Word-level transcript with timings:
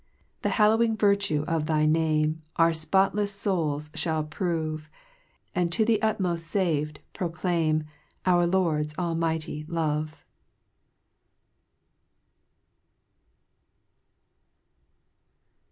6 0.37 0.41
The 0.41 0.49
hallowing 0.57 0.97
virtue 0.97 1.45
of 1.47 1.67
thy 1.67 1.85
Name, 1.85 2.41
Our 2.55 2.71
fpotlefs 2.71 3.39
fouls 3.43 3.89
fliajl 3.89 4.31
prove; 4.31 4.89
And 5.53 5.71
to 5.71 5.85
the 5.85 5.99
utmoft 6.01 6.39
fav'd, 6.41 7.01
proclaim, 7.13 7.83
Our 8.25 8.47
Lord's 8.47 8.97
almighty 8.97 9.63
love. 9.67 10.25